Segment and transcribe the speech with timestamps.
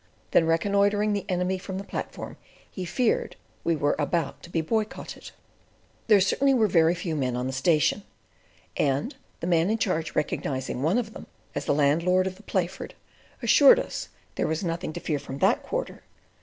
[0.31, 2.37] Then reconnoitring the enemy from the platform,
[2.71, 5.29] he "feared" we were "about to be boycotted."
[6.07, 8.01] There certainly were very few men on the station,
[8.75, 12.93] and the Man in Charge recognising one of them as the landlord of the Playford,
[13.43, 16.01] assured us there was nothing to fear from that quarter.